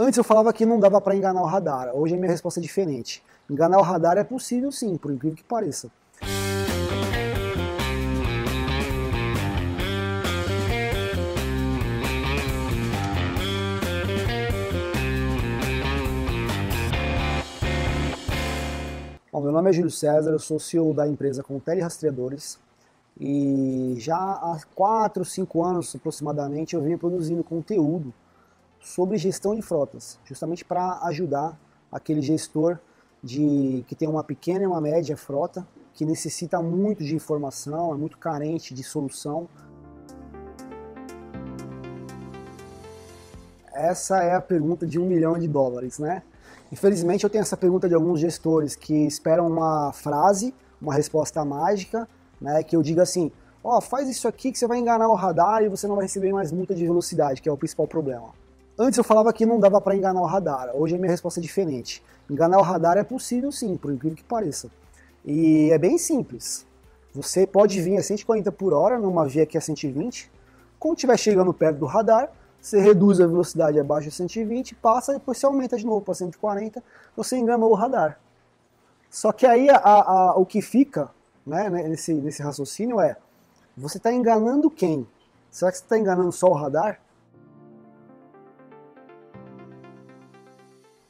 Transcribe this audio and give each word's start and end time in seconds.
Antes 0.00 0.16
eu 0.16 0.22
falava 0.22 0.52
que 0.52 0.64
não 0.64 0.78
dava 0.78 1.00
para 1.00 1.16
enganar 1.16 1.42
o 1.42 1.46
radar. 1.46 1.90
Hoje 1.92 2.14
a 2.14 2.16
minha 2.16 2.30
resposta 2.30 2.60
é 2.60 2.62
diferente. 2.62 3.20
Enganar 3.50 3.78
o 3.78 3.82
radar 3.82 4.16
é 4.16 4.22
possível 4.22 4.70
sim, 4.70 4.96
por 4.96 5.10
incrível 5.10 5.36
que 5.36 5.42
pareça. 5.42 5.90
Bom, 19.32 19.40
meu 19.42 19.50
nome 19.50 19.70
é 19.70 19.72
Júlio 19.72 19.90
César, 19.90 20.30
eu 20.30 20.38
sou 20.38 20.60
CEO 20.60 20.94
da 20.94 21.08
empresa 21.08 21.42
Contele 21.42 21.80
Rastreadores 21.80 22.56
e 23.20 23.96
já 23.98 24.16
há 24.16 24.60
4, 24.76 25.24
5 25.24 25.64
anos 25.64 25.92
aproximadamente 25.96 26.76
eu 26.76 26.82
venho 26.82 26.96
produzindo 26.96 27.42
conteúdo 27.42 28.14
sobre 28.80 29.16
gestão 29.16 29.54
de 29.54 29.62
frotas, 29.62 30.18
justamente 30.24 30.64
para 30.64 31.00
ajudar 31.04 31.58
aquele 31.90 32.20
gestor 32.20 32.78
de 33.22 33.84
que 33.88 33.94
tem 33.94 34.08
uma 34.08 34.22
pequena 34.22 34.62
e 34.62 34.66
uma 34.66 34.80
média 34.80 35.16
frota, 35.16 35.66
que 35.92 36.04
necessita 36.04 36.62
muito 36.62 37.02
de 37.02 37.14
informação, 37.14 37.92
é 37.92 37.96
muito 37.96 38.18
carente 38.18 38.72
de 38.72 38.84
solução. 38.84 39.48
Essa 43.72 44.22
é 44.22 44.34
a 44.34 44.40
pergunta 44.40 44.86
de 44.86 44.98
um 44.98 45.06
milhão 45.06 45.38
de 45.38 45.48
dólares, 45.48 45.98
né? 45.98 46.22
Infelizmente 46.70 47.24
eu 47.24 47.30
tenho 47.30 47.42
essa 47.42 47.56
pergunta 47.56 47.88
de 47.88 47.94
alguns 47.94 48.20
gestores 48.20 48.76
que 48.76 49.06
esperam 49.06 49.46
uma 49.46 49.92
frase, 49.92 50.54
uma 50.80 50.94
resposta 50.94 51.44
mágica, 51.44 52.08
né? 52.40 52.62
Que 52.62 52.76
eu 52.76 52.82
diga 52.82 53.02
assim, 53.02 53.32
ó, 53.62 53.78
oh, 53.78 53.80
faz 53.80 54.08
isso 54.08 54.28
aqui 54.28 54.52
que 54.52 54.58
você 54.58 54.66
vai 54.66 54.78
enganar 54.78 55.08
o 55.08 55.14
radar 55.14 55.62
e 55.62 55.68
você 55.68 55.86
não 55.86 55.96
vai 55.96 56.04
receber 56.04 56.32
mais 56.32 56.52
multa 56.52 56.74
de 56.74 56.84
velocidade, 56.84 57.42
que 57.42 57.48
é 57.48 57.52
o 57.52 57.56
principal 57.56 57.88
problema. 57.88 58.30
Antes 58.78 58.96
eu 58.96 59.02
falava 59.02 59.32
que 59.32 59.44
não 59.44 59.58
dava 59.58 59.80
para 59.80 59.96
enganar 59.96 60.20
o 60.20 60.26
radar, 60.26 60.70
hoje 60.72 60.94
a 60.94 60.98
minha 60.98 61.10
resposta 61.10 61.40
é 61.40 61.42
diferente. 61.42 62.00
Enganar 62.30 62.58
o 62.58 62.62
radar 62.62 62.96
é 62.96 63.02
possível 63.02 63.50
sim, 63.50 63.76
por 63.76 63.92
incrível 63.92 64.16
que 64.16 64.22
pareça. 64.22 64.70
E 65.24 65.68
é 65.72 65.78
bem 65.78 65.98
simples. 65.98 66.64
Você 67.12 67.44
pode 67.44 67.80
vir 67.80 67.98
a 67.98 68.02
140 68.02 68.52
por 68.52 68.72
hora 68.72 68.96
numa 68.96 69.26
via 69.26 69.44
que 69.44 69.58
é 69.58 69.60
120. 69.60 70.30
Quando 70.78 70.94
estiver 70.94 71.16
chegando 71.16 71.52
perto 71.52 71.78
do 71.78 71.86
radar, 71.86 72.30
você 72.60 72.78
reduz 72.78 73.20
a 73.20 73.26
velocidade 73.26 73.80
abaixo 73.80 74.10
de 74.10 74.14
120, 74.14 74.76
passa 74.76 75.12
e 75.12 75.14
depois 75.16 75.38
você 75.38 75.46
aumenta 75.46 75.76
de 75.76 75.84
novo 75.84 76.00
para 76.00 76.14
140, 76.14 76.80
você 77.16 77.36
enganou 77.36 77.72
o 77.72 77.74
radar. 77.74 78.20
Só 79.10 79.32
que 79.32 79.44
aí 79.44 79.68
a, 79.70 79.78
a, 79.78 80.34
o 80.36 80.46
que 80.46 80.62
fica 80.62 81.10
né, 81.44 81.68
nesse, 81.68 82.14
nesse 82.14 82.42
raciocínio 82.42 83.00
é: 83.00 83.16
você 83.76 83.96
está 83.96 84.12
enganando 84.12 84.70
quem? 84.70 85.04
Será 85.50 85.72
que 85.72 85.78
você 85.78 85.84
está 85.84 85.98
enganando 85.98 86.30
só 86.30 86.48
o 86.48 86.54
radar? 86.54 87.00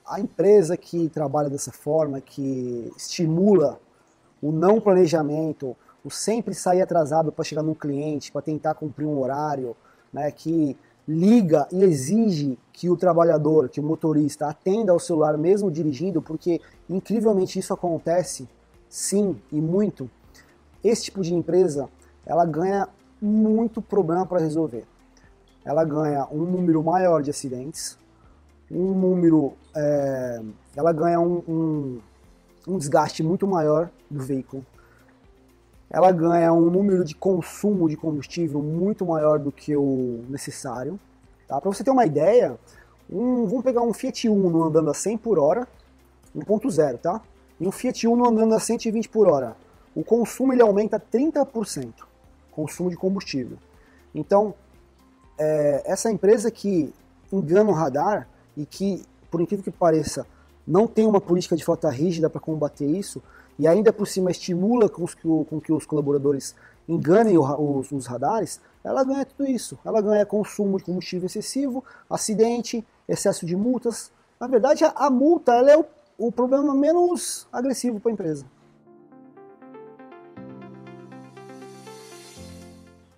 A 0.09 0.21
empresa 0.21 0.77
que 0.77 1.09
trabalha 1.09 1.51
dessa 1.51 1.71
forma, 1.71 2.21
que 2.21 2.91
estimula 2.97 3.79
o 4.43 4.51
não 4.51 4.81
planejamento, 4.81 5.77
o 6.05 6.11
sempre 6.11 6.55
sair 6.55 6.81
atrasado 6.81 7.31
para 7.31 7.45
chegar 7.45 7.63
num 7.63 7.75
cliente, 7.75 8.33
para 8.33 8.41
tentar 8.41 8.75
cumprir 8.75 9.07
um 9.07 9.19
horário, 9.21 9.77
né, 10.13 10.31
que 10.31 10.77
liga 11.07 11.67
e 11.73 11.83
exige 11.85 12.59
que 12.73 12.89
o 12.89 12.97
trabalhador, 12.97 13.69
que 13.69 13.81
o 13.81 13.83
motorista 13.83 14.47
atenda 14.47 14.93
ao 14.93 14.99
celular 14.99 15.37
mesmo 15.37 15.71
dirigindo, 15.71 16.23
porque 16.23 16.61
incrivelmente 16.89 17.59
isso 17.59 17.75
acontece, 17.75 18.49
sim, 18.89 19.37
e 19.53 19.61
muito. 19.61 20.11
Esse 20.83 21.05
tipo 21.05 21.23
de 21.23 21.35
empresa, 21.35 21.89
ela 22.25 22.45
ganha 22.47 22.89
muito 23.21 23.83
problema 23.83 24.25
para 24.25 24.41
resolver. 24.41 24.87
Ela 25.65 25.85
ganha 25.85 26.27
um 26.31 26.45
número 26.45 26.83
maior 26.83 27.23
de 27.23 27.31
acidentes, 27.31 27.99
um 28.71 28.93
número, 28.93 29.55
é, 29.79 30.41
ela 30.75 30.93
ganha 30.93 31.21
um, 31.21 31.43
um, 31.49 32.01
um 32.67 32.79
desgaste 32.79 33.23
muito 33.23 33.47
maior 33.47 33.89
do 34.11 34.21
veículo. 34.21 34.67
Ela 35.89 36.11
ganha 36.11 36.53
um 36.53 36.69
número 36.69 37.05
de 37.05 37.15
consumo 37.15 37.89
de 37.89 37.97
combustível 37.97 38.61
muito 38.61 39.07
maior 39.07 39.39
do 39.39 39.53
que 39.53 39.77
o 39.77 40.25
necessário. 40.29 40.99
Tá? 41.47 41.61
Para 41.61 41.71
você 41.71 41.85
ter 41.85 41.93
uma 41.93 42.05
ideia, 42.05 42.59
um, 43.09 43.47
vamos 43.47 43.63
pegar 43.63 43.81
um 43.83 43.93
Fiat 43.93 44.29
Uno 44.29 44.65
andando 44.65 44.91
a 44.91 44.95
100 44.95 45.17
por 45.19 45.39
hora, 45.39 45.67
1.0, 46.37 46.99
tá? 46.99 47.23
E 47.61 47.67
um 47.67 47.73
Fiat 47.73 48.07
Uno 48.07 48.29
andando 48.29 48.55
a 48.55 48.61
120 48.61 49.09
por 49.09 49.29
hora. 49.29 49.57
O 49.95 50.05
consumo 50.05 50.53
ele 50.53 50.61
aumenta 50.61 51.01
30%, 51.01 51.93
consumo 52.51 52.91
de 52.91 52.97
combustível. 52.97 53.57
Então, 54.15 54.55
é, 55.39 55.83
essa 55.87 56.11
empresa 56.11 56.51
que 56.51 56.93
engana 57.33 57.71
o 57.71 57.73
radar, 57.73 58.29
e 58.59 58.67
que, 58.67 59.05
por 59.31 59.41
incrível 59.41 59.65
que 59.65 59.71
pareça, 59.71 60.27
não 60.67 60.87
tem 60.87 61.07
uma 61.07 61.21
política 61.21 61.57
de 61.57 61.65
frota 61.65 61.89
rígida 61.89 62.29
para 62.29 62.41
combater 62.41 62.87
isso, 62.87 63.23
e 63.59 63.67
ainda 63.67 63.93
por 63.93 64.07
cima 64.07 64.31
estimula 64.31 64.89
com, 64.89 65.03
os, 65.03 65.15
com 65.15 65.61
que 65.61 65.73
os 65.73 65.85
colaboradores 65.85 66.55
enganem 66.89 67.37
os, 67.39 67.91
os, 67.91 68.07
radares, 68.07 68.61
ela 68.85 69.03
ganha 69.03 69.25
tudo 69.25 69.49
isso. 69.49 69.79
Ela 69.85 70.01
ganha 70.01 70.25
consumo 70.25 70.79
de 70.79 70.85
combustível 70.85 71.27
excessivo, 71.27 71.85
acidente, 72.09 72.87
excesso 73.09 73.45
de 73.45 73.57
multas. 73.57 74.13
Na 74.39 74.47
verdade, 74.47 74.85
a, 74.85 74.91
a 74.91 75.11
multa 75.11 75.53
é 75.53 75.77
o, 75.77 75.85
o 76.17 76.31
problema 76.31 76.75
menos 76.75 77.47
agressivo 77.53 77.99
para 77.99 78.11
a 78.11 78.15
empresa. 78.15 78.47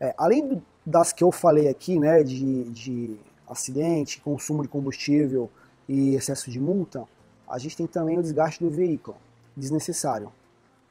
É, 0.00 0.14
além 0.16 0.62
das 0.84 1.12
que 1.12 1.22
eu 1.22 1.30
falei 1.30 1.68
aqui, 1.68 1.98
né, 1.98 2.22
de, 2.22 2.64
de 2.70 3.16
acidente, 3.46 4.20
consumo 4.22 4.62
de 4.62 4.68
combustível 4.68 5.50
e 5.92 6.14
excesso 6.14 6.48
de 6.52 6.60
multa, 6.60 7.04
a 7.48 7.58
gente 7.58 7.76
tem 7.76 7.84
também 7.84 8.16
o 8.16 8.22
desgaste 8.22 8.62
do 8.62 8.70
veículo, 8.70 9.16
desnecessário. 9.56 10.30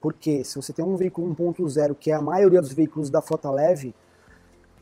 Porque 0.01 0.43
se 0.43 0.57
você 0.57 0.73
tem 0.73 0.83
um 0.83 0.97
veículo 0.97 1.33
1.0, 1.33 1.95
que 1.97 2.11
é 2.11 2.15
a 2.15 2.21
maioria 2.21 2.61
dos 2.61 2.73
veículos 2.73 3.09
da 3.09 3.21
frota 3.21 3.49
leve, 3.49 3.95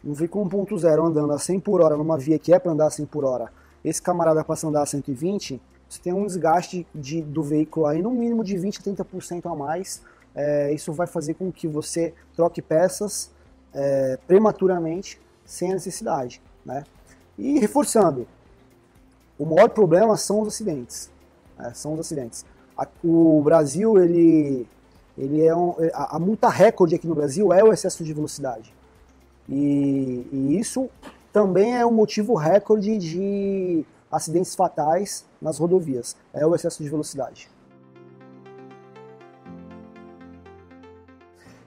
um 0.04 0.14
veículo 0.14 0.50
1.0 0.50 1.08
andando 1.08 1.32
a 1.34 1.38
100 1.38 1.60
por 1.60 1.82
hora 1.82 1.96
numa 1.96 2.18
via 2.18 2.40
que 2.40 2.52
é 2.52 2.58
para 2.58 2.72
andar 2.72 2.88
a 2.88 2.90
100 2.90 3.06
por 3.06 3.24
hora, 3.24 3.52
esse 3.86 4.02
camarada 4.02 4.44
passa 4.44 4.66
a 4.66 4.70
andar 4.72 4.82
a 4.82 4.86
120, 4.88 5.62
você 5.88 6.02
tem 6.02 6.12
um 6.12 6.26
desgaste 6.26 6.88
de, 6.96 7.22
do 7.22 7.44
veículo 7.44 7.86
aí 7.86 8.02
no 8.02 8.10
mínimo 8.10 8.44
de 8.44 8.58
20 8.58 8.80
a 8.80 8.82
30% 8.82 9.52
a 9.52 9.56
mais. 9.56 10.02
É, 10.34 10.74
isso 10.74 10.92
vai 10.92 11.06
fazer 11.06 11.36
com 11.36 11.52
que 11.52 11.68
você 11.68 12.14
troque 12.36 12.60
peças 12.62 13.32
é, 13.72 14.18
prematuramente 14.26 15.22
sem 15.46 15.72
necessidade. 15.72 16.42
Né? 16.66 16.84
E 17.38 17.60
reforçando, 17.60 18.28
o 19.38 19.46
maior 19.46 19.70
problema 19.70 20.18
são 20.18 20.42
os 20.42 20.48
acidentes. 20.48 21.12
Né? 21.58 21.72
São 21.74 21.94
os 21.94 22.00
acidentes. 22.00 22.46
A, 22.78 22.88
o 23.04 23.42
Brasil, 23.44 23.98
ele, 24.02 24.68
ele 25.18 25.46
é 25.46 25.56
um, 25.56 25.76
a, 25.94 26.16
a, 26.16 26.20
multa 26.20 26.50
recorde 26.50 26.96
aqui 26.96 27.08
no 27.08 27.16
Brasil 27.16 27.54
é 27.54 27.64
o 27.64 27.72
excesso 27.72 28.04
de 28.04 28.14
velocidade. 28.14 28.74
E, 29.48 30.28
e 30.32 30.60
isso 30.60 30.90
também 31.32 31.78
é 31.78 31.86
um 31.86 31.92
motivo 31.92 32.34
recorde 32.34 32.98
de 32.98 33.86
acidentes 34.12 34.56
fatais 34.56 35.26
nas 35.42 35.58
rodovias. 35.58 36.16
É 36.34 36.46
o 36.46 36.56
excesso 36.56 36.82
de 36.82 36.90
velocidade. 36.90 37.50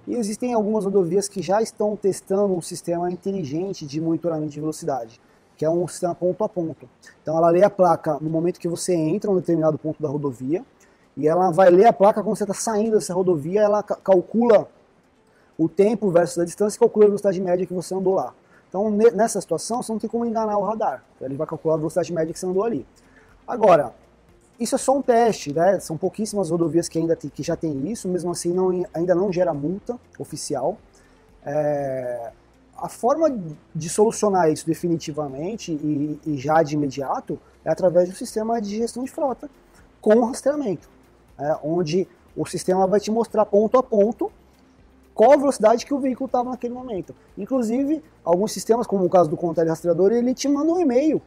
E 0.06 0.14
existem 0.16 0.52
algumas 0.52 0.84
rodovias 0.84 1.28
que 1.28 1.40
já 1.40 1.62
estão 1.62 1.94
testando 1.96 2.52
um 2.54 2.60
sistema 2.60 3.10
inteligente 3.12 3.86
de 3.86 4.00
monitoramento 4.00 4.50
de 4.50 4.58
velocidade 4.58 5.20
que 5.60 5.64
é 5.66 5.68
um 5.68 5.86
sistema 5.86 6.14
ponto 6.14 6.42
a 6.42 6.48
ponto. 6.48 6.88
Então 7.20 7.36
ela 7.36 7.50
lê 7.50 7.62
a 7.62 7.68
placa 7.68 8.16
no 8.18 8.30
momento 8.30 8.58
que 8.58 8.66
você 8.66 8.94
entra 8.94 9.30
em 9.30 9.34
um 9.34 9.36
determinado 9.36 9.76
ponto 9.76 10.02
da 10.02 10.08
rodovia, 10.08 10.64
e 11.14 11.28
ela 11.28 11.50
vai 11.50 11.68
ler 11.68 11.84
a 11.84 11.92
placa 11.92 12.22
quando 12.22 12.34
você 12.34 12.44
está 12.44 12.54
saindo 12.54 12.92
dessa 12.92 13.12
rodovia, 13.12 13.60
ela 13.60 13.82
calcula 13.82 14.66
o 15.58 15.68
tempo 15.68 16.10
versus 16.10 16.38
a 16.38 16.46
distância 16.46 16.78
e 16.78 16.80
calcula 16.80 17.04
a 17.04 17.08
velocidade 17.08 17.38
média 17.42 17.66
que 17.66 17.74
você 17.74 17.94
andou 17.94 18.14
lá. 18.14 18.32
Então 18.70 18.90
nessa 18.90 19.38
situação 19.38 19.82
você 19.82 19.92
não 19.92 19.98
tem 19.98 20.08
como 20.08 20.24
enganar 20.24 20.56
o 20.56 20.64
radar, 20.64 21.04
ele 21.20 21.36
vai 21.36 21.46
calcular 21.46 21.74
a 21.74 21.76
velocidade 21.76 22.10
média 22.10 22.32
que 22.32 22.38
você 22.38 22.46
andou 22.46 22.64
ali. 22.64 22.86
Agora, 23.46 23.92
isso 24.58 24.74
é 24.74 24.78
só 24.78 24.96
um 24.96 25.02
teste, 25.02 25.52
né? 25.52 25.78
São 25.78 25.94
pouquíssimas 25.94 26.48
rodovias 26.48 26.88
que 26.88 26.98
ainda 26.98 27.14
tem, 27.14 27.28
que 27.28 27.42
já 27.42 27.54
tem 27.54 27.86
isso, 27.90 28.08
mesmo 28.08 28.30
assim 28.30 28.54
não, 28.54 28.82
ainda 28.94 29.14
não 29.14 29.30
gera 29.30 29.52
multa 29.52 29.98
oficial. 30.18 30.78
É, 31.44 32.32
a 32.80 32.88
forma 32.88 33.30
de 33.74 33.88
solucionar 33.88 34.50
isso 34.50 34.66
definitivamente 34.66 35.72
e, 35.72 36.18
e, 36.26 36.36
já 36.38 36.62
de 36.62 36.74
imediato 36.74 37.38
é 37.64 37.70
através 37.70 38.08
do 38.08 38.14
sistema 38.14 38.60
de 38.60 38.76
gestão 38.76 39.04
de 39.04 39.10
frota 39.10 39.50
com 40.00 40.24
rastreamento, 40.24 40.88
é, 41.38 41.58
onde 41.62 42.08
o 42.34 42.46
sistema 42.46 42.86
vai 42.86 42.98
te 42.98 43.10
mostrar 43.10 43.44
ponto 43.44 43.76
a 43.76 43.82
ponto 43.82 44.32
qual 45.14 45.32
a 45.32 45.36
velocidade 45.36 45.84
que 45.84 45.92
o 45.92 45.98
veículo 45.98 46.26
estava 46.26 46.48
naquele 46.48 46.72
momento. 46.72 47.14
Inclusive, 47.36 48.02
alguns 48.24 48.52
sistemas, 48.52 48.86
como 48.86 49.04
o 49.04 49.10
caso 49.10 49.28
do 49.28 49.36
Contele 49.36 49.68
Rastreador, 49.68 50.12
ele 50.12 50.32
te 50.32 50.48
manda 50.48 50.72
um 50.72 50.80
e-mail 50.80 51.20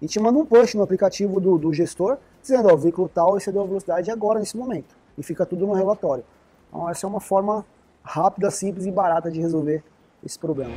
e 0.00 0.06
te 0.06 0.20
manda 0.20 0.38
um 0.38 0.46
push 0.46 0.74
no 0.74 0.82
aplicativo 0.82 1.40
do, 1.40 1.58
do 1.58 1.72
gestor 1.72 2.18
dizendo, 2.40 2.68
ó, 2.68 2.74
o 2.74 2.78
veículo 2.78 3.10
tal 3.12 3.36
excedeu 3.36 3.62
a 3.62 3.66
velocidade 3.66 4.10
agora, 4.10 4.38
nesse 4.38 4.56
momento. 4.56 4.94
E 5.18 5.22
fica 5.22 5.44
tudo 5.44 5.66
no 5.66 5.72
relatório. 5.72 6.24
Então, 6.68 6.88
essa 6.88 7.04
é 7.04 7.08
uma 7.08 7.20
forma 7.20 7.66
rápida, 8.02 8.50
simples 8.50 8.86
e 8.86 8.92
barata 8.92 9.30
de 9.30 9.40
resolver 9.40 9.82
esse 10.24 10.38
problema. 10.38 10.74